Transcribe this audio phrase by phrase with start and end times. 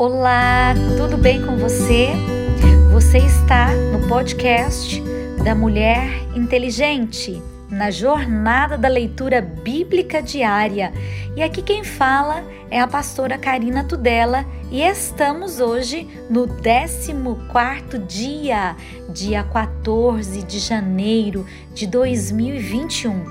[0.00, 2.08] Olá, tudo bem com você?
[2.90, 4.98] Você está no podcast
[5.44, 7.38] da Mulher Inteligente,
[7.68, 10.90] na jornada da leitura bíblica diária.
[11.36, 18.74] E aqui quem fala é a pastora Karina Tudela e estamos hoje no 14 dia,
[19.10, 21.44] dia 14 de janeiro
[21.74, 23.22] de 2021.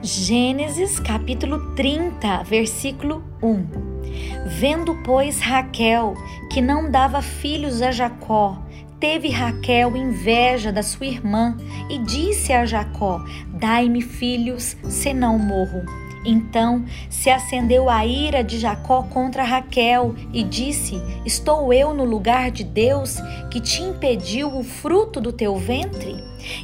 [0.00, 3.95] Gênesis capítulo 30, versículo 1.
[4.46, 6.14] Vendo, pois, Raquel
[6.50, 8.58] que não dava filhos a Jacó,
[8.98, 11.56] teve Raquel inveja da sua irmã
[11.90, 15.84] e disse a Jacó: Dai-me filhos, senão morro.
[16.24, 22.50] Então se acendeu a ira de Jacó contra Raquel e disse: Estou eu no lugar
[22.50, 23.18] de Deus
[23.50, 26.16] que te impediu o fruto do teu ventre?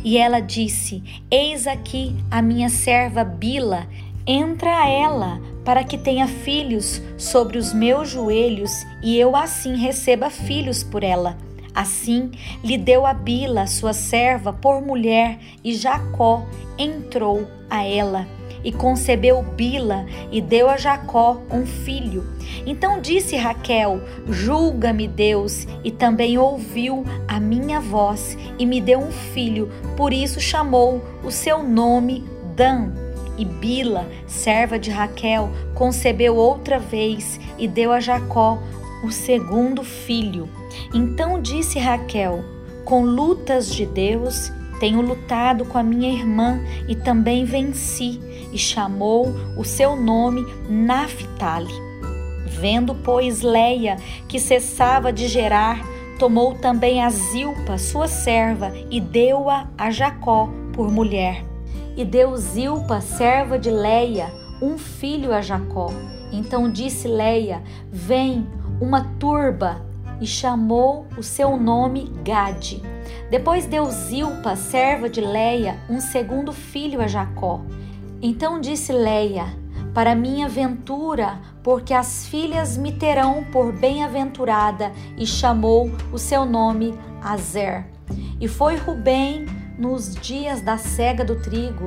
[0.03, 3.87] E ela disse: Eis aqui a minha serva Bila,
[4.27, 8.73] entra ela para que tenha filhos sobre os meus joelhos
[9.03, 11.37] e eu assim receba filhos por ela.
[11.75, 12.30] Assim
[12.62, 16.45] lhe deu a Bila, sua serva, por mulher, e Jacó
[16.77, 18.27] entrou a ela.
[18.64, 22.25] E concebeu Bila e deu a Jacó um filho.
[22.65, 29.11] Então disse Raquel: Julga-me, Deus, e também ouviu a minha voz e me deu um
[29.11, 29.69] filho.
[29.97, 32.22] Por isso chamou o seu nome
[32.55, 33.02] Dan
[33.36, 38.58] e Bila, serva de Raquel, concebeu outra vez e deu a Jacó
[39.02, 40.48] o segundo filho.
[40.94, 42.44] Então disse Raquel:
[42.84, 48.20] Com lutas de Deus, tenho lutado com a minha irmã e também venci,
[48.53, 51.72] e chamou o seu nome Naphtali.
[52.47, 53.97] Vendo, pois, Leia
[54.28, 55.80] que cessava de gerar,
[56.19, 61.52] tomou também a Zilpa, sua serva, e deu-a a Jacó por mulher.
[61.97, 65.91] E deu Zilpa, serva de Leia, um filho a Jacó.
[66.33, 68.47] Então disse Leia: Vem,
[68.81, 69.84] uma turba,
[70.21, 72.81] e chamou o seu nome Gade.
[73.31, 77.61] Depois deu Zilpa, serva de Leia, um segundo filho a Jacó.
[78.22, 79.47] Então disse Leia:
[79.93, 86.95] Para minha ventura, porque as filhas me terão por bem-aventurada, e chamou o seu nome
[87.22, 87.87] Azer.
[88.41, 89.47] E foi Rubem
[89.78, 91.87] nos dias da cega do trigo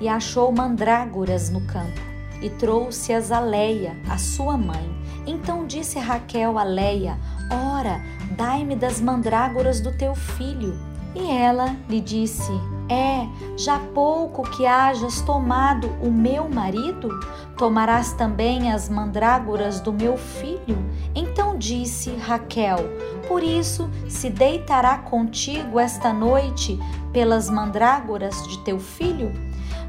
[0.00, 2.00] e achou mandrágoras no campo
[2.40, 4.94] e trouxe-as a Leia, a sua mãe.
[5.26, 7.18] Então disse Raquel a Leia:
[7.50, 8.00] Ora,
[8.36, 10.78] dai-me das mandrágoras do teu filho.
[11.14, 12.52] E ela lhe disse:
[12.90, 13.26] É,
[13.56, 17.08] já pouco que hajas tomado o meu marido,
[17.56, 20.78] tomarás também as mandrágoras do meu filho?
[21.14, 22.78] Então disse Raquel:
[23.26, 26.78] Por isso se deitará contigo esta noite
[27.12, 29.32] pelas mandrágoras de teu filho?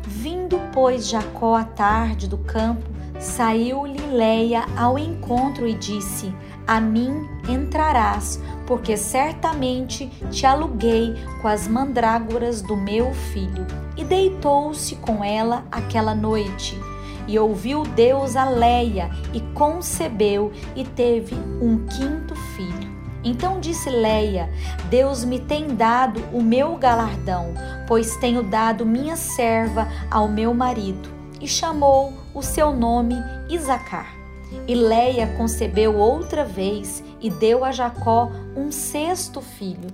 [0.03, 2.89] Vindo, pois, Jacó à tarde do campo,
[3.19, 6.33] saiu-lhe Leia ao encontro e disse:
[6.65, 13.65] A mim entrarás, porque certamente te aluguei com as mandrágoras do meu filho.
[13.97, 16.79] E deitou-se com ela aquela noite.
[17.27, 22.97] E ouviu Deus a Leia, e concebeu, e teve um quinto filho.
[23.23, 24.49] Então disse Leia:
[24.89, 27.53] Deus me tem dado o meu galardão,
[27.87, 31.09] pois tenho dado minha serva ao meu marido.
[31.41, 33.15] E chamou o seu nome
[33.49, 34.15] Isacar.
[34.65, 39.89] E Leia concebeu outra vez e deu a Jacó um sexto filho.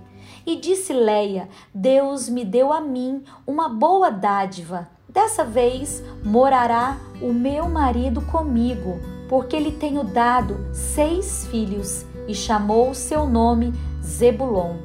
[0.45, 4.92] E disse Leia: Deus me deu a mim uma boa dádiva.
[5.13, 12.95] Dessa vez morará o meu marido comigo, porque lhe tenho dado seis filhos e chamou
[12.95, 13.71] seu nome
[14.03, 14.77] Zebulon.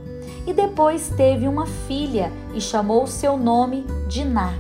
[0.47, 4.53] E depois teve uma filha e chamou seu nome Diná.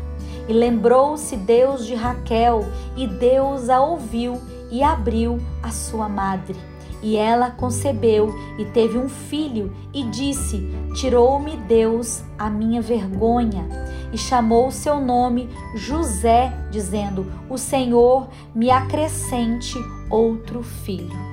[0.48, 2.64] E lembrou-se Deus de Raquel,
[2.96, 4.40] e Deus a ouviu
[4.70, 6.56] e abriu a sua madre.
[7.02, 13.66] E ela concebeu e teve um filho, e disse: Tirou-me Deus a minha vergonha.
[14.12, 19.76] E chamou seu nome José, dizendo: O Senhor me acrescente
[20.10, 21.28] outro filho.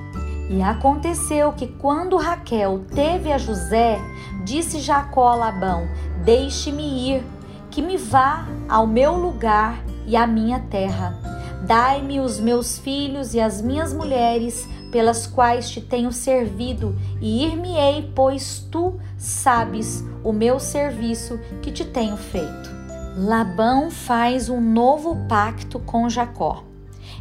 [0.48, 3.98] E aconteceu que quando Raquel teve a José,
[4.44, 5.88] disse Jacó a Labão:
[6.24, 7.24] Deixe-me ir,
[7.70, 11.18] que me vá ao meu lugar e à minha terra.
[11.66, 18.10] Dai-me os meus filhos e as minhas mulheres, pelas quais te tenho servido, e ir-me-ei,
[18.14, 22.76] pois tu sabes o meu serviço que te tenho feito.
[23.16, 26.64] Labão faz um novo pacto com Jacó.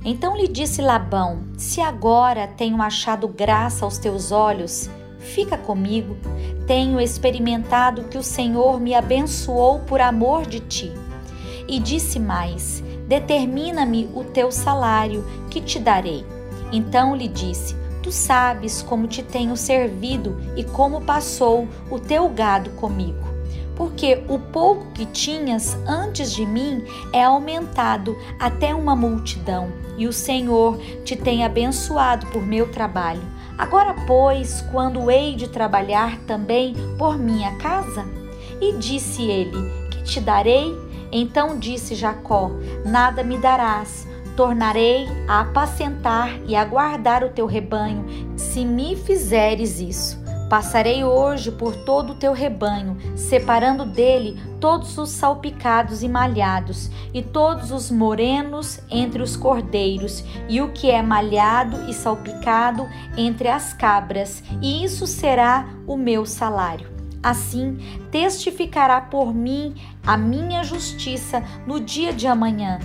[0.03, 4.89] Então lhe disse Labão: Se agora tenho achado graça aos teus olhos,
[5.19, 6.17] fica comigo.
[6.67, 10.91] Tenho experimentado que o Senhor me abençoou por amor de ti.
[11.67, 16.34] E disse mais: Determina-me o teu salário, que te darei.
[16.71, 22.69] Então lhe disse: Tu sabes como te tenho servido e como passou o teu gado
[22.71, 23.25] comigo.
[23.75, 30.13] Porque o pouco que tinhas antes de mim é aumentado até uma multidão, e o
[30.13, 33.23] Senhor te tem abençoado por meu trabalho.
[33.57, 38.05] Agora, pois, quando hei de trabalhar também por minha casa?
[38.61, 39.57] E disse ele:
[39.89, 40.73] Que te darei?
[41.11, 42.51] Então disse Jacó:
[42.85, 48.05] Nada me darás tornarei a apacentar e a guardar o teu rebanho,
[48.37, 50.23] se me fizeres isso.
[50.49, 57.23] Passarei hoje por todo o teu rebanho, separando dele todos os salpicados e malhados, e
[57.23, 63.73] todos os morenos entre os cordeiros, e o que é malhado e salpicado entre as
[63.73, 66.93] cabras, e isso será o meu salário.
[67.23, 67.79] Assim
[68.11, 69.73] testificará por mim
[70.05, 72.77] a minha justiça no dia de amanhã,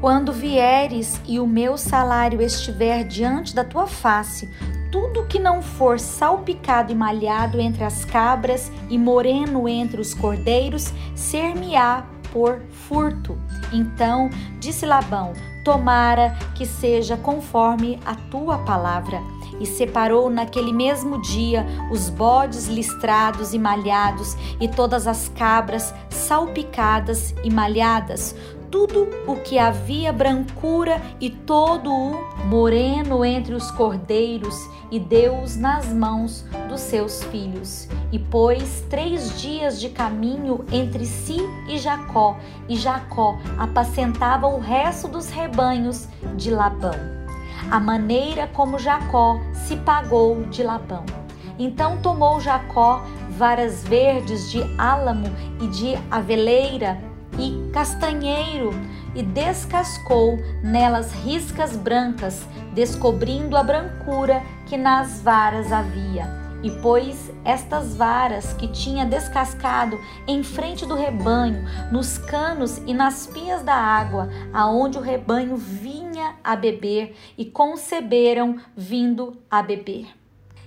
[0.00, 4.48] quando vieres e o meu salário estiver diante da tua face,
[4.90, 10.92] tudo que não for salpicado e malhado entre as cabras e moreno entre os cordeiros,
[11.14, 13.38] ser-me-á por furto.
[13.72, 15.32] Então disse Labão:
[15.64, 19.20] Tomara que seja conforme a tua palavra.
[19.60, 27.34] E separou naquele mesmo dia os bodes listrados e malhados, e todas as cabras salpicadas
[27.44, 28.34] e malhadas,
[28.70, 34.54] tudo o que havia brancura e todo o moreno entre os cordeiros,
[34.90, 37.88] e deu-os nas mãos dos seus filhos.
[38.12, 41.38] E pôs três dias de caminho entre si
[41.68, 42.36] e Jacó,
[42.68, 46.94] e Jacó apacentava o resto dos rebanhos de Labão.
[47.70, 51.04] A maneira como Jacó se pagou de Labão.
[51.58, 53.04] Então tomou Jacó
[53.36, 55.26] varas verdes de álamo
[55.60, 57.09] e de aveleira
[57.40, 58.70] e castanheiro,
[59.14, 66.38] e descascou nelas riscas brancas, descobrindo a brancura que nas varas havia.
[66.62, 69.98] E pôs estas varas que tinha descascado
[70.28, 76.34] em frente do rebanho, nos canos e nas pias da água, aonde o rebanho vinha
[76.44, 80.20] a beber, e conceberam vindo a beber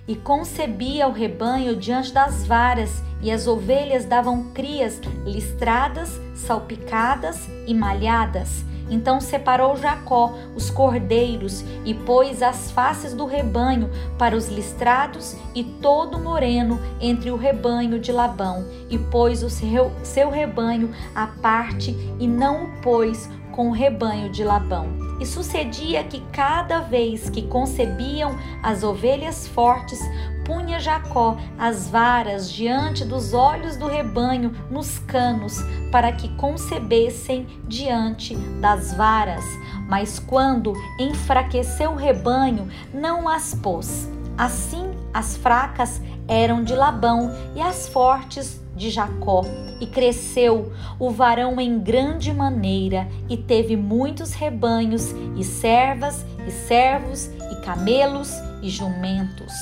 [0.06, 7.72] e concebia o rebanho diante das varas, e as ovelhas davam crias listradas, salpicadas e
[7.72, 8.62] malhadas.
[8.90, 15.64] Então separou Jacó os cordeiros e pôs as faces do rebanho para os listrados e
[15.64, 22.26] todo moreno entre o rebanho de Labão, e pôs o seu, rebanho à parte e
[22.26, 24.88] não o pôs com o rebanho de Labão.
[25.20, 30.00] E sucedia que cada vez que concebiam as ovelhas fortes,
[30.44, 35.58] punha Jacó as varas diante dos olhos do rebanho nos canos,
[35.92, 39.44] para que concebessem diante das varas.
[39.88, 44.10] Mas quando enfraqueceu o rebanho, não as pôs.
[44.36, 49.42] Assim, as fracas eram de Labão e as fortes de Jacó,
[49.80, 57.26] e cresceu o varão em grande maneira, e teve muitos rebanhos, e servas, e servos,
[57.26, 58.32] e camelos,
[58.62, 59.52] e jumentos.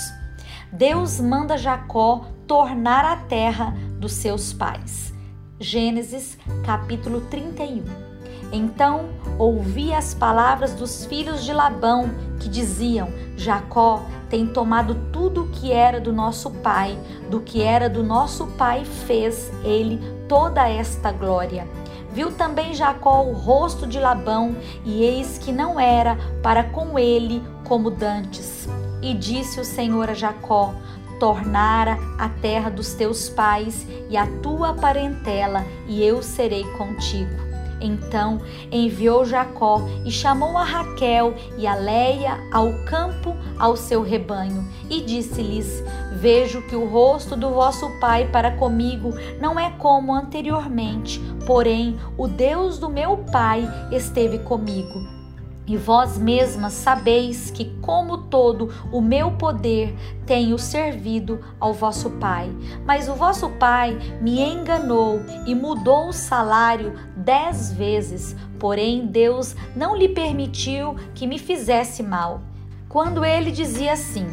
[0.72, 5.12] Deus manda Jacó tornar a terra dos seus pais.
[5.60, 8.11] Gênesis capítulo 31.
[8.52, 9.08] Então
[9.38, 15.72] ouvi as palavras dos filhos de Labão que diziam: Jacó tem tomado tudo o que
[15.72, 16.98] era do nosso pai,
[17.30, 21.66] do que era do nosso pai fez ele toda esta glória.
[22.12, 24.54] Viu também Jacó o rosto de Labão,
[24.84, 28.68] e eis que não era para com ele como dantes.
[29.00, 30.74] E disse o Senhor a Jacó:
[31.18, 37.51] Tornara a terra dos teus pais e a tua parentela, e eu serei contigo.
[37.82, 44.66] Então enviou Jacó e chamou a Raquel e a Leia ao campo ao seu rebanho
[44.88, 45.82] e disse-lhes:
[46.14, 52.28] Vejo que o rosto do vosso pai para comigo não é como anteriormente, porém o
[52.28, 55.21] Deus do meu pai esteve comigo
[55.66, 59.94] e vós mesmas sabeis que, como todo o meu poder,
[60.26, 62.50] tenho servido ao vosso pai.
[62.84, 69.96] Mas o vosso pai me enganou e mudou o salário dez vezes, porém Deus não
[69.96, 72.42] lhe permitiu que me fizesse mal.
[72.88, 74.26] Quando ele dizia assim: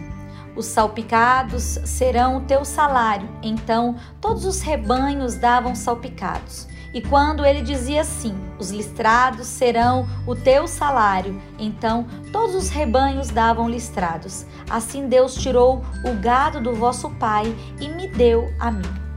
[0.56, 3.30] os salpicados serão o teu salário.
[3.42, 6.68] Então todos os rebanhos davam salpicados.
[6.94, 13.30] E quando ele dizia assim: Os listrados serão o teu salário, então todos os rebanhos
[13.30, 14.46] davam listrados.
[14.70, 19.09] Assim Deus tirou o gado do vosso pai e me deu a mim.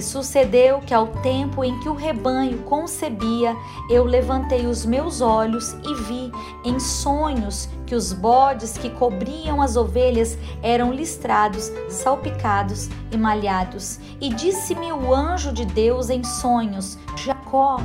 [0.00, 3.54] Sucedeu que ao tempo em que o rebanho concebia,
[3.90, 6.32] eu levantei os meus olhos e vi
[6.64, 13.98] em sonhos que os bodes que cobriam as ovelhas eram listrados, salpicados e malhados.
[14.20, 17.80] E disse-me o anjo de Deus em sonhos: Jacó.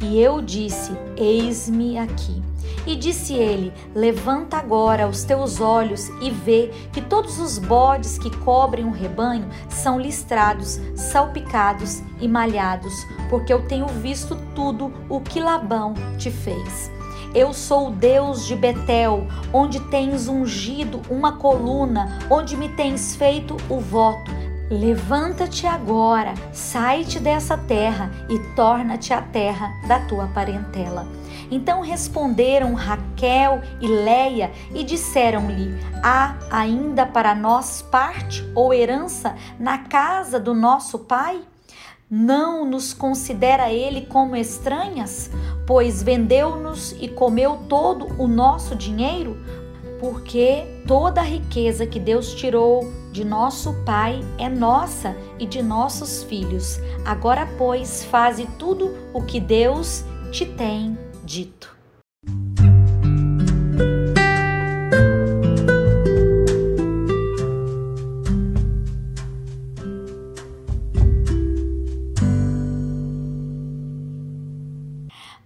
[0.00, 2.53] E eu disse: Eis-me aqui.
[2.86, 8.34] E disse ele: Levanta agora os teus olhos e vê que todos os bodes que
[8.38, 12.94] cobrem o rebanho são listrados, salpicados e malhados,
[13.30, 16.90] porque eu tenho visto tudo o que Labão te fez.
[17.34, 23.56] Eu sou o Deus de Betel, onde tens ungido uma coluna, onde me tens feito
[23.68, 24.30] o voto.
[24.70, 31.06] Levanta-te agora, sai-te dessa terra e torna-te a terra da tua parentela.
[31.50, 39.78] Então responderam Raquel e Leia e disseram-lhe: Há ainda para nós parte ou herança na
[39.78, 41.42] casa do nosso pai?
[42.10, 45.30] Não nos considera ele como estranhas,
[45.66, 49.38] pois vendeu-nos e comeu todo o nosso dinheiro?
[49.98, 56.22] Porque toda a riqueza que Deus tirou de nosso pai é nossa e de nossos
[56.24, 56.78] filhos.
[57.06, 61.74] Agora, pois, faze tudo o que Deus te tem dito.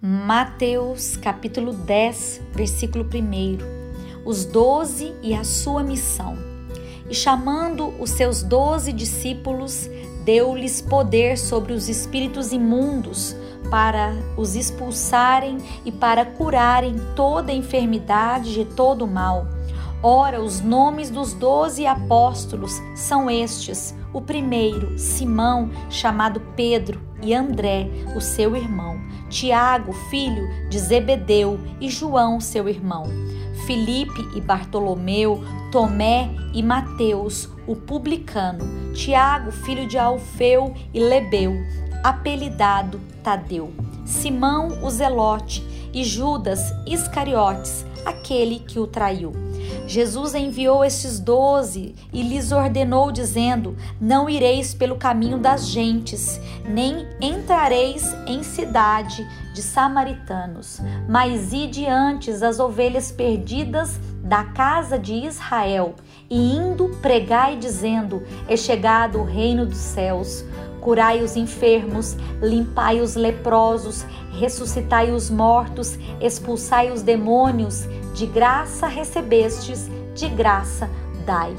[0.00, 3.58] Mateus capítulo 10, versículo 1.
[4.24, 6.36] Os doze e a sua missão.
[7.08, 9.88] E chamando os seus doze discípulos,
[10.28, 13.34] deu-lhes poder sobre os espíritos imundos
[13.70, 15.56] para os expulsarem
[15.86, 19.46] e para curarem toda enfermidade e todo mal.
[20.02, 27.88] Ora, os nomes dos doze apóstolos são estes: o primeiro, Simão, chamado Pedro, e André,
[28.14, 33.04] o seu irmão, Tiago, filho de Zebedeu, e João, seu irmão,
[33.68, 41.52] Filipe e Bartolomeu, Tomé e Mateus, o publicano, Tiago, filho de Alfeu e Lebeu,
[42.02, 43.70] apelidado Tadeu,
[44.06, 49.32] Simão o Zelote e Judas Iscariotes, aquele que o traiu.
[49.88, 57.08] Jesus enviou estes doze e lhes ordenou, dizendo: Não ireis pelo caminho das gentes, nem
[57.22, 60.78] entrareis em cidade de samaritanos,
[61.08, 65.94] mas ide antes as ovelhas perdidas da casa de Israel,
[66.28, 70.44] e indo pregai, dizendo: É chegado o reino dos céus.
[70.88, 77.86] Curai os enfermos, limpai os leprosos, ressuscitai os mortos, expulsai os demônios.
[78.14, 80.88] De graça recebestes, de graça
[81.26, 81.54] dai.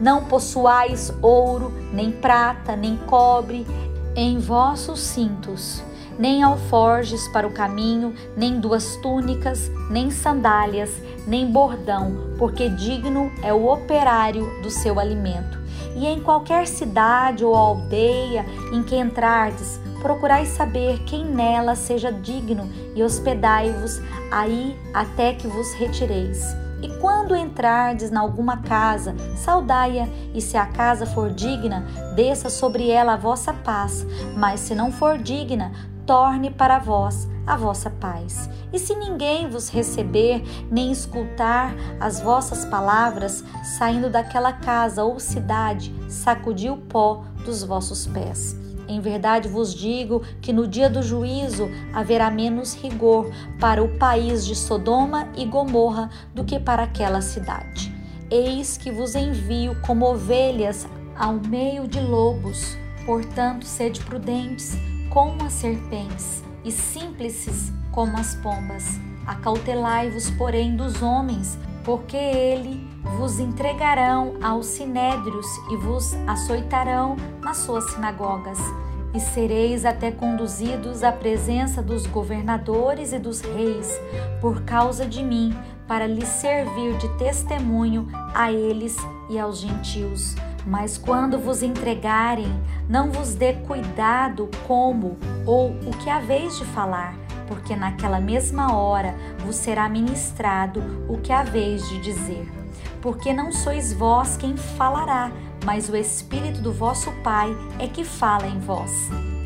[0.00, 3.66] Não possuais ouro, nem prata, nem cobre
[4.14, 5.82] em vossos cintos,
[6.16, 10.92] nem alforjes para o caminho, nem duas túnicas, nem sandálias,
[11.26, 15.57] nem bordão, porque digno é o operário do seu alimento
[15.98, 22.70] e em qualquer cidade ou aldeia em que entrardes, procurai saber quem nela seja digno
[22.94, 24.00] e hospedai-vos
[24.30, 26.40] aí até que vos retireis.
[26.80, 32.88] E quando entrardes na alguma casa, saudai-a, e se a casa for digna, desça sobre
[32.88, 35.72] ela a vossa paz, mas se não for digna,
[36.08, 38.48] torne para vós a vossa paz.
[38.72, 43.44] E se ninguém vos receber, nem escutar as vossas palavras,
[43.76, 48.56] saindo daquela casa ou cidade, sacudi o pó dos vossos pés.
[48.88, 54.46] Em verdade vos digo que no dia do juízo haverá menos rigor para o país
[54.46, 57.94] de Sodoma e Gomorra do que para aquela cidade.
[58.30, 64.74] Eis que vos envio como ovelhas ao meio de lobos, portanto, sede prudentes
[65.10, 68.84] como as serpentes e simples como as pombas.
[69.26, 72.86] Acautelai-vos, porém, dos homens, porque ele
[73.16, 78.58] vos entregarão aos sinédrios e vos açoitarão nas suas sinagogas.
[79.14, 83.90] E sereis até conduzidos à presença dos governadores e dos reis,
[84.40, 88.96] por causa de mim, para lhes servir de testemunho a eles
[89.30, 90.36] e aos gentios.
[90.66, 92.52] Mas quando vos entregarem,
[92.88, 97.14] não vos dê cuidado como ou o que haveis de falar,
[97.46, 102.46] porque naquela mesma hora vos será ministrado o que haveis de dizer.
[103.00, 105.30] Porque não sois vós quem falará,
[105.64, 107.48] mas o Espírito do vosso Pai
[107.78, 108.92] é que fala em vós.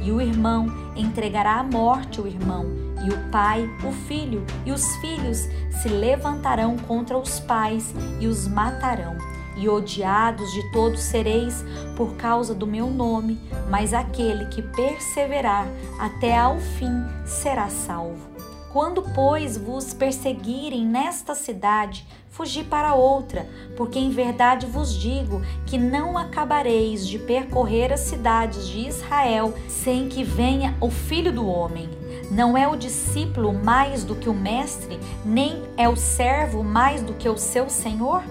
[0.02, 0.66] E o irmão
[0.97, 2.66] entregará à morte o irmão,
[3.04, 5.49] e o pai o filho, e os filhos
[5.81, 9.16] se levantarão contra os pais e os matarão
[9.56, 11.64] e odiados de todos sereis
[11.97, 15.66] por causa do meu nome, mas aquele que perseverar
[15.99, 18.32] até ao fim será salvo.
[18.73, 25.76] Quando, pois, vos perseguirem nesta cidade, fugi para outra, porque em verdade vos digo que
[25.76, 31.87] não acabareis de percorrer as cidades de Israel sem que venha o Filho do Homem.
[32.30, 37.12] Não é o discípulo mais do que o mestre, nem é o servo mais do
[37.12, 38.23] que o seu senhor?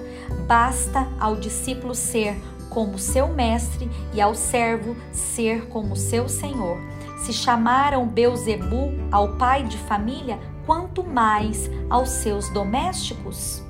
[0.48, 2.36] Basta ao discípulo ser
[2.70, 6.78] como seu mestre e ao servo ser como seu senhor.
[7.20, 13.62] Se chamaram Beuzebu ao pai de família, quanto mais aos seus domésticos?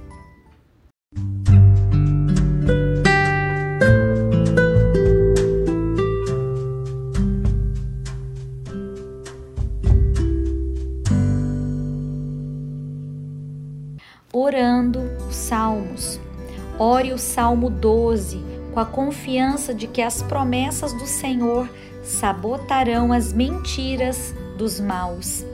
[17.13, 18.41] O Salmo 12
[18.74, 21.70] com a confiança de que as promessas do Senhor
[22.03, 25.46] sabotarão as mentiras dos maus,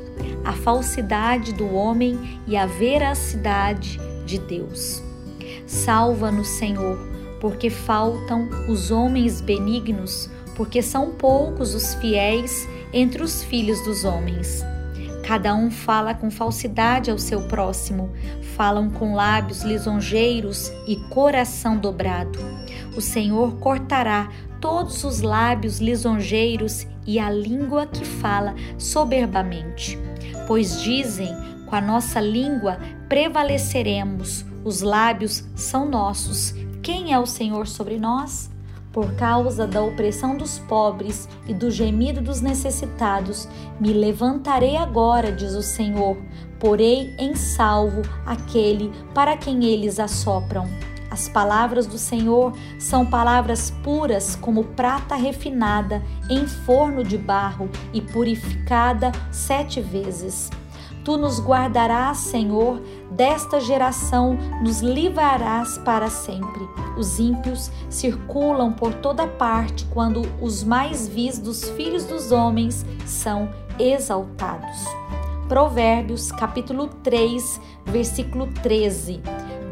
[0.45, 5.01] a falsidade do homem e a veracidade de Deus.
[5.65, 6.97] Salva-nos, Senhor,
[7.41, 14.63] porque faltam os homens benignos, porque são poucos os fiéis entre os filhos dos homens.
[15.27, 18.09] Cada um fala com falsidade ao seu próximo,
[18.55, 22.39] falam com lábios lisonjeiros e coração dobrado.
[22.95, 24.29] O Senhor cortará
[24.61, 29.99] todos os lábios lisonjeiros e a língua que fala soberbamente.
[30.47, 32.79] Pois dizem: com a nossa língua
[33.09, 36.55] prevaleceremos, os lábios são nossos.
[36.81, 38.49] Quem é o Senhor sobre nós?
[38.97, 43.47] Por causa da opressão dos pobres e do gemido dos necessitados,
[43.79, 46.17] me levantarei agora, diz o Senhor,
[46.59, 50.67] porei em salvo aquele para quem eles assopram.
[51.11, 58.01] As palavras do Senhor são palavras puras como prata refinada em forno de barro e
[58.01, 60.49] purificada sete vezes.
[61.07, 66.67] Tu nos guardarás, Senhor, desta geração nos livrarás para sempre.
[66.97, 73.49] Os ímpios circulam por toda parte quando os mais vis dos filhos dos homens são
[73.79, 74.83] exaltados.
[75.47, 79.21] Provérbios, capítulo 3, versículo 13.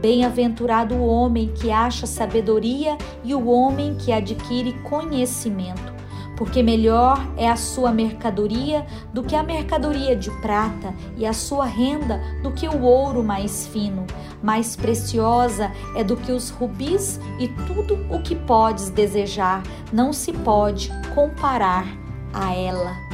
[0.02, 5.95] Bem-aventurado o homem que acha sabedoria e o homem que adquire conhecimento,
[6.38, 11.66] porque melhor é a sua mercadoria do que a mercadoria de prata, e a sua
[11.66, 14.06] renda do que o ouro mais fino.
[14.42, 20.32] Mais preciosa é do que os rubis, e tudo o que podes desejar não se
[20.32, 21.86] pode comparar
[22.34, 23.05] a ela.